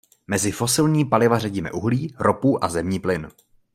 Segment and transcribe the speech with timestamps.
[0.27, 3.27] Mezi fosilní paliva řadíme uhlí, ropu a zemní plyn.